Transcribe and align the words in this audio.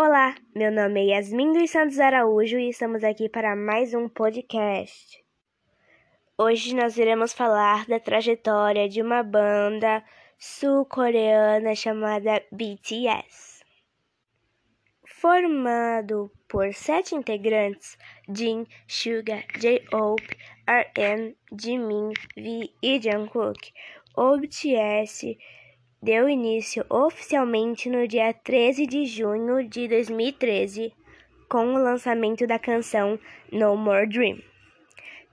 Olá, 0.00 0.36
meu 0.54 0.70
nome 0.70 1.00
é 1.00 1.16
Yasmin 1.16 1.52
dos 1.52 1.72
Santos 1.72 1.98
Araújo 1.98 2.56
e 2.56 2.70
estamos 2.70 3.02
aqui 3.02 3.28
para 3.28 3.56
mais 3.56 3.94
um 3.94 4.08
podcast. 4.08 5.20
Hoje 6.38 6.72
nós 6.72 6.96
iremos 6.96 7.32
falar 7.32 7.84
da 7.84 7.98
trajetória 7.98 8.88
de 8.88 9.02
uma 9.02 9.24
banda 9.24 10.04
sul-coreana 10.38 11.74
chamada 11.74 12.40
BTS. 12.52 13.64
Formado 15.04 16.30
por 16.48 16.72
sete 16.72 17.16
integrantes, 17.16 17.98
Jin, 18.32 18.68
Suga, 18.86 19.42
J-Hope, 19.58 20.28
RM, 20.68 21.34
Jimin, 21.60 22.12
V 22.36 22.72
e 22.80 23.00
Jungkook, 23.02 23.72
o 24.16 24.36
BTS 24.38 25.36
deu 26.00 26.28
início 26.28 26.84
oficialmente 26.88 27.90
no 27.90 28.06
dia 28.06 28.32
13 28.32 28.86
de 28.86 29.04
junho 29.04 29.68
de 29.68 29.88
2013 29.88 30.92
com 31.48 31.74
o 31.74 31.82
lançamento 31.82 32.46
da 32.46 32.58
canção 32.58 33.18
No 33.50 33.76
More 33.76 34.06
Dream, 34.06 34.40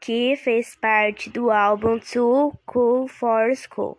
que 0.00 0.36
fez 0.36 0.76
parte 0.76 1.30
do 1.30 1.50
álbum 1.50 1.98
Too 1.98 2.52
Cool 2.66 3.08
for 3.08 3.54
School. 3.54 3.96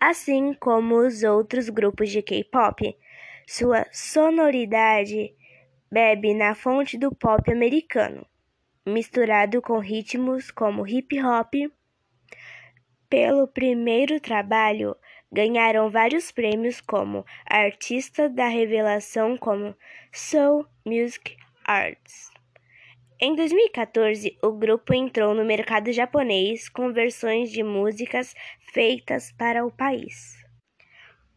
Assim 0.00 0.54
como 0.54 0.98
os 0.98 1.22
outros 1.22 1.68
grupos 1.68 2.10
de 2.10 2.22
K-pop, 2.22 2.96
sua 3.46 3.86
sonoridade 3.90 5.34
bebe 5.90 6.34
na 6.34 6.54
fonte 6.54 6.98
do 6.98 7.14
pop 7.14 7.50
americano, 7.50 8.26
misturado 8.84 9.62
com 9.62 9.78
ritmos 9.78 10.50
como 10.50 10.86
hip 10.86 11.20
hop. 11.22 11.54
Pelo 13.08 13.46
primeiro 13.46 14.18
trabalho, 14.18 14.96
ganharam 15.30 15.88
vários 15.88 16.32
prêmios 16.32 16.80
como 16.80 17.24
Artista 17.48 18.28
da 18.28 18.48
Revelação 18.48 19.36
como 19.36 19.76
Soul 20.12 20.66
Music 20.84 21.36
Arts. 21.64 22.32
Em 23.20 23.36
2014, 23.36 24.36
o 24.42 24.50
grupo 24.50 24.92
entrou 24.92 25.34
no 25.34 25.44
mercado 25.44 25.92
japonês 25.92 26.68
com 26.68 26.92
versões 26.92 27.52
de 27.52 27.62
músicas 27.62 28.34
feitas 28.72 29.30
para 29.30 29.64
o 29.64 29.70
país. 29.70 30.34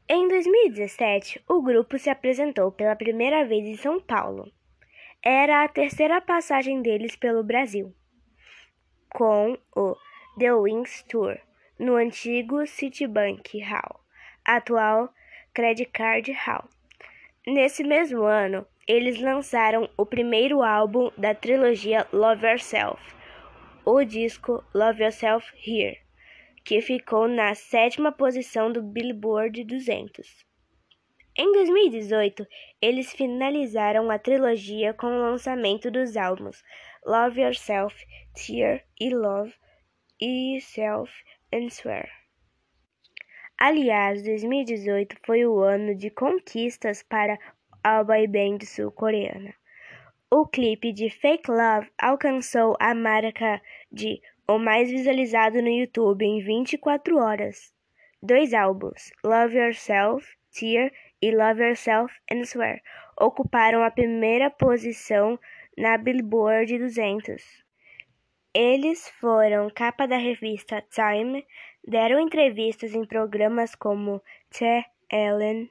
Em 0.10 0.28
2017, 0.28 1.40
o 1.48 1.62
grupo 1.62 2.00
se 2.00 2.10
apresentou 2.10 2.72
pela 2.72 2.96
primeira 2.96 3.46
vez 3.46 3.64
em 3.64 3.78
São 3.78 4.02
Paulo. 4.02 4.52
Era 5.24 5.64
a 5.64 5.68
terceira 5.68 6.20
passagem 6.20 6.82
deles 6.82 7.16
pelo 7.16 7.44
Brasil, 7.44 7.94
com 9.14 9.56
o 9.76 9.96
The 10.40 10.52
Wings 10.52 11.04
Tour 11.04 11.40
no 11.80 11.96
antigo 11.96 12.68
Citibank 12.68 13.58
Hall, 13.62 14.02
atual 14.44 15.14
Credit 15.54 15.90
Card 15.92 16.30
Hall. 16.34 16.68
Nesse 17.48 17.86
mesmo 17.86 18.24
ano, 18.24 18.68
eles 18.86 19.22
lançaram 19.22 19.90
o 19.96 20.06
primeiro 20.06 20.62
álbum 20.62 21.10
da 21.18 21.34
trilogia 21.34 22.06
Love 22.12 22.46
Yourself, 22.46 23.02
o 23.86 24.04
disco 24.04 24.62
Love 24.76 25.04
Yourself 25.04 25.48
Here, 25.66 25.98
que 26.66 26.82
ficou 26.82 27.30
na 27.30 27.56
sétima 27.56 28.12
posição 28.12 28.70
do 28.72 28.84
Billboard 28.84 29.64
200. 29.64 30.46
Em 31.38 31.54
2018, 31.54 32.46
eles 32.82 33.14
finalizaram 33.14 34.12
a 34.12 34.20
trilogia 34.20 34.94
com 34.94 35.08
o 35.08 35.22
lançamento 35.22 35.90
dos 35.90 36.18
álbuns 36.18 36.62
Love 37.06 37.40
Yourself, 37.40 37.96
Tear 38.36 38.84
e 39.00 39.16
Love 39.16 39.54
Yourself 40.22 41.10
Answer. 41.52 42.08
Aliás, 43.58 44.24
2018 44.24 45.18
foi 45.26 45.46
o 45.46 45.60
ano 45.60 45.96
de 45.96 46.10
conquistas 46.12 47.02
para 47.02 47.38
a 47.84 48.04
boy 48.04 48.28
band 48.28 48.60
sul-coreana. 48.64 49.54
O 50.32 50.46
clipe 50.46 50.94
de 50.94 51.10
Fake 51.10 51.50
Love 51.50 51.90
alcançou 51.98 52.78
a 52.80 52.94
marca 52.94 53.60
de 53.92 54.22
o 54.48 54.60
mais 54.60 54.92
visualizado 54.92 55.62
no 55.62 55.70
YouTube 55.70 56.24
em 56.24 56.40
24 56.40 57.18
horas. 57.18 57.74
Dois 58.22 58.54
álbuns, 58.54 59.12
Love 59.26 59.58
Yourself, 59.58 60.28
Tear 60.52 60.92
e 61.20 61.32
Love 61.32 61.64
Yourself 61.64 62.14
and 62.32 62.46
Swear, 62.46 62.80
ocuparam 63.20 63.84
a 63.84 63.90
primeira 63.90 64.52
posição 64.52 65.40
na 65.76 65.98
Billboard 65.98 66.78
200. 66.78 67.69
Eles 68.54 69.08
foram 69.22 69.70
capa 69.70 70.08
da 70.08 70.18
revista 70.18 70.84
Time, 70.90 71.46
deram 71.88 72.20
entrevistas 72.20 72.96
em 72.96 73.06
programas 73.06 73.76
como 73.76 74.24
The 74.58 74.86
Ellen, 75.12 75.70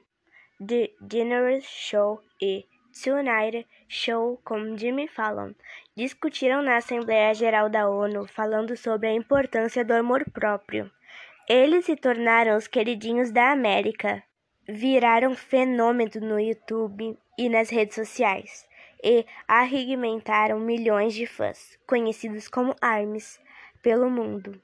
The 0.65 0.89
Dinner 1.01 1.59
Show 1.61 2.21
e 2.41 2.65
Tonight 3.03 3.67
Show 3.89 4.39
com 4.45 4.77
Jimmy 4.77 5.09
Fallon. 5.09 5.51
Discutiram 5.93 6.61
na 6.61 6.77
Assembleia 6.77 7.33
Geral 7.33 7.69
da 7.69 7.89
ONU 7.89 8.25
falando 8.27 8.77
sobre 8.77 9.09
a 9.09 9.13
importância 9.13 9.83
do 9.83 9.93
amor 9.93 10.23
próprio. 10.31 10.89
Eles 11.49 11.83
se 11.83 11.97
tornaram 11.97 12.55
os 12.55 12.65
queridinhos 12.65 13.29
da 13.29 13.51
América. 13.51 14.23
Viraram 14.69 15.35
fenômeno 15.35 16.21
no 16.21 16.39
YouTube 16.39 17.17
e 17.37 17.49
nas 17.49 17.69
redes 17.69 17.95
sociais 17.95 18.68
e 19.03 19.25
arregimentaram 19.47 20.59
milhões 20.59 21.13
de 21.13 21.25
fãs, 21.25 21.77
conhecidos 21.87 22.47
como 22.47 22.75
ARMYs, 22.81 23.39
pelo 23.81 24.09
mundo. 24.09 24.61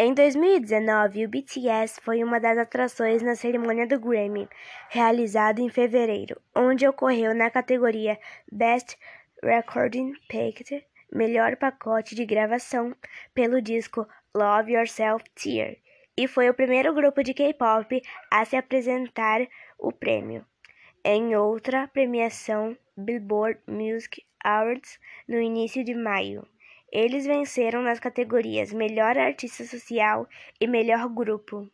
Em 0.00 0.14
2019, 0.14 1.24
o 1.24 1.28
BTS 1.28 2.00
foi 2.00 2.22
uma 2.22 2.38
das 2.38 2.56
atrações 2.56 3.20
na 3.20 3.34
cerimônia 3.34 3.84
do 3.84 3.98
Grammy, 3.98 4.48
realizada 4.88 5.60
em 5.60 5.68
fevereiro, 5.68 6.40
onde 6.54 6.86
ocorreu 6.86 7.34
na 7.34 7.50
categoria 7.50 8.16
Best 8.50 8.96
Recording 9.42 10.12
Package, 10.28 10.86
melhor 11.12 11.56
pacote 11.56 12.14
de 12.14 12.24
gravação, 12.24 12.94
pelo 13.34 13.60
disco 13.60 14.06
Love 14.32 14.74
Yourself 14.74 15.24
Tear, 15.34 15.74
e 16.16 16.28
foi 16.28 16.48
o 16.48 16.54
primeiro 16.54 16.94
grupo 16.94 17.22
de 17.24 17.34
K-pop 17.34 18.00
a 18.30 18.44
se 18.44 18.56
apresentar 18.56 19.40
o 19.76 19.90
prêmio. 19.90 20.46
Em 21.04 21.34
outra 21.34 21.88
premiação, 21.88 22.76
Billboard 22.98 23.60
Music 23.68 24.26
Awards 24.42 24.98
no 25.28 25.40
início 25.40 25.84
de 25.84 25.94
maio. 25.94 26.44
Eles 26.90 27.24
venceram 27.24 27.80
nas 27.80 28.00
categorias 28.00 28.72
Melhor 28.72 29.16
Artista 29.16 29.64
Social 29.64 30.28
e 30.60 30.66
Melhor 30.66 31.08
Grupo. 31.08 31.70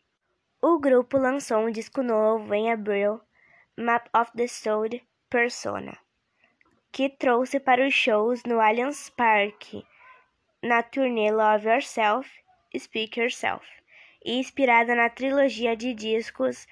O 0.61 0.79
grupo 0.79 1.17
lançou 1.17 1.61
um 1.61 1.71
disco 1.71 2.03
novo 2.03 2.53
em 2.53 2.71
abril, 2.71 3.23
Map 3.75 4.07
of 4.15 4.33
the 4.37 4.47
Soul 4.47 5.01
Persona, 5.31 5.97
que 6.93 7.09
trouxe 7.09 7.59
para 7.59 7.87
os 7.87 7.95
shows 7.95 8.43
no 8.45 8.61
Allianz 8.61 9.09
Parque, 9.09 9.83
na 10.63 10.83
turnê 10.83 11.31
Love 11.31 11.69
Yourself, 11.69 12.31
Speak 12.77 13.19
Yourself, 13.19 13.67
e 14.23 14.39
inspirada 14.39 14.95
na 14.95 15.09
trilogia 15.09 15.75
de 15.75 15.95
discos 15.95 16.67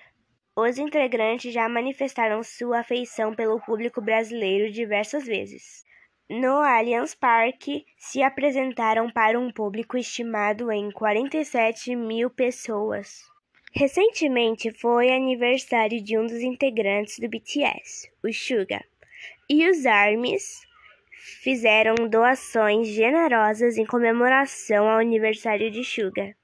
os 0.56 0.76
integrantes 0.78 1.52
já 1.52 1.68
manifestaram 1.68 2.42
sua 2.42 2.80
afeição 2.80 3.34
pelo 3.34 3.60
público 3.60 4.02
brasileiro 4.02 4.70
diversas 4.70 5.24
vezes. 5.24 5.82
No 6.28 6.60
Allianz 6.60 7.14
Parque, 7.14 7.84
se 7.96 8.22
apresentaram 8.22 9.10
para 9.10 9.38
um 9.38 9.50
público 9.50 9.96
estimado 9.96 10.70
em 10.70 10.90
47 10.90 11.96
mil 11.96 12.30
pessoas. 12.30 13.22
Recentemente 13.74 14.70
foi 14.78 15.10
aniversário 15.10 16.02
de 16.02 16.18
um 16.18 16.26
dos 16.26 16.42
integrantes 16.42 17.18
do 17.18 17.28
BTS, 17.28 18.10
o 18.22 18.30
Suga, 18.32 18.84
e 19.48 19.68
os 19.68 19.86
ARMYs 19.86 20.60
fizeram 21.42 21.94
doações 22.08 22.88
generosas 22.88 23.78
em 23.78 23.86
comemoração 23.86 24.88
ao 24.88 24.98
aniversário 24.98 25.70
de 25.70 25.82
Suga. 25.82 26.36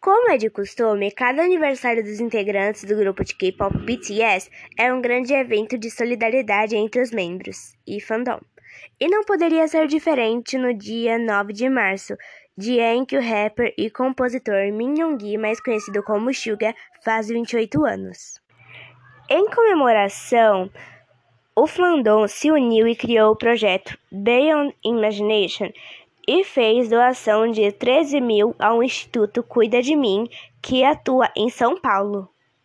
Como 0.00 0.30
é 0.30 0.36
de 0.36 0.48
costume, 0.48 1.10
cada 1.10 1.42
aniversário 1.42 2.04
dos 2.04 2.20
integrantes 2.20 2.84
do 2.84 2.94
grupo 2.94 3.24
de 3.24 3.34
K-pop 3.34 3.76
BTS 3.78 4.48
é 4.78 4.92
um 4.92 5.00
grande 5.00 5.34
evento 5.34 5.76
de 5.76 5.90
solidariedade 5.90 6.76
entre 6.76 7.02
os 7.02 7.10
membros 7.10 7.76
e 7.84 8.00
fandom. 8.00 8.38
E 9.00 9.08
não 9.08 9.24
poderia 9.24 9.66
ser 9.66 9.88
diferente 9.88 10.56
no 10.56 10.72
dia 10.72 11.18
9 11.18 11.52
de 11.52 11.68
março, 11.68 12.14
dia 12.56 12.94
em 12.94 13.04
que 13.04 13.18
o 13.18 13.20
rapper 13.20 13.74
e 13.76 13.90
compositor 13.90 14.72
Min 14.72 15.00
Young-gi, 15.00 15.36
mais 15.36 15.60
conhecido 15.60 16.00
como 16.04 16.32
Suga, 16.32 16.76
faz 17.04 17.26
28 17.26 17.84
anos. 17.84 18.40
Em 19.28 19.50
comemoração, 19.50 20.70
o 21.56 21.66
fandom 21.66 22.28
se 22.28 22.52
uniu 22.52 22.86
e 22.86 22.94
criou 22.94 23.32
o 23.32 23.36
projeto 23.36 23.98
Beyond 24.12 24.72
Imagination, 24.84 25.72
e 26.28 26.44
fez 26.44 26.90
doação 26.90 27.50
de 27.50 27.72
13 27.72 28.20
mil 28.20 28.54
ao 28.58 28.82
Instituto 28.82 29.42
Cuida 29.42 29.80
de 29.80 29.96
Mim, 29.96 30.28
que 30.60 30.84
atua 30.84 31.30
em 31.34 31.48
São 31.48 31.80
Paulo. 31.80 32.28